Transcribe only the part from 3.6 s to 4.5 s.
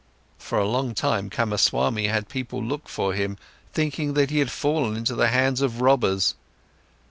thinking that he had